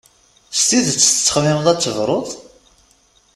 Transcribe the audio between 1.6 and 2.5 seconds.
ad tebrud?